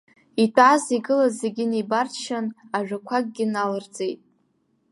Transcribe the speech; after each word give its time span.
Итәаз, 0.43 0.83
игылаз 0.95 1.33
зегьы 1.41 1.65
неибарччан, 1.69 2.45
ажәақәакгьы 2.77 3.45
наларҵеит. 3.53 4.21